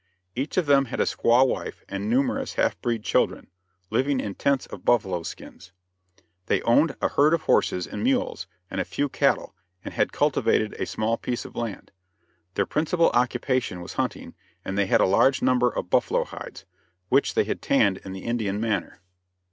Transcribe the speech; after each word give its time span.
Each 0.35 0.57
of 0.57 0.65
them 0.65 0.85
had 0.85 0.99
a 0.99 1.03
squaw 1.03 1.47
wife 1.47 1.83
and 1.87 2.09
numerous 2.09 2.55
half 2.55 2.81
breed 2.81 3.03
children, 3.03 3.51
living 3.91 4.19
in 4.19 4.33
tents 4.33 4.65
of 4.65 4.83
buffalo 4.83 5.21
skins. 5.21 5.73
They 6.47 6.63
owned 6.63 6.95
a 7.03 7.09
herd 7.09 7.35
of 7.35 7.43
horses 7.43 7.85
and 7.85 8.01
mules 8.03 8.47
and 8.71 8.81
a 8.81 8.83
few 8.83 9.09
cattle, 9.09 9.53
and 9.85 9.93
had 9.93 10.11
cultivated 10.11 10.73
a 10.79 10.87
small 10.87 11.17
piece 11.17 11.45
of 11.45 11.55
land. 11.55 11.91
Their 12.55 12.65
principal 12.65 13.11
occupation 13.11 13.79
was 13.79 13.93
hunting, 13.93 14.33
and 14.65 14.75
they 14.75 14.87
had 14.87 15.01
a 15.01 15.05
large 15.05 15.43
number 15.43 15.69
of 15.69 15.91
buffalo 15.91 16.23
hides, 16.23 16.65
which, 17.09 17.35
they 17.35 17.43
had 17.43 17.61
tanned 17.61 17.97
in 17.99 18.11
the 18.11 18.23
Indian 18.25 18.59
manner. 18.59 19.01